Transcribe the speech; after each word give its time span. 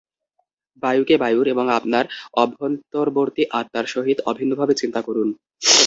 বায়ুকে 0.83 1.15
বায়ুর 1.21 1.47
ও 1.51 1.73
আপনার 1.77 2.05
অভ্যন্তরবর্তী 2.41 3.43
আত্মার 3.59 3.85
সহিত 3.93 4.17
অভিন্নভাবে 4.31 4.73
চিন্তা 4.81 5.01
করুন। 5.07 5.29